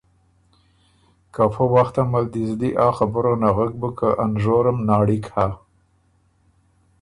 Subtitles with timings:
[1.33, 5.47] که فۀ وخته مل دی زلی آ خبُره نغک بُک که ا نژورم ناړِک هۀ۔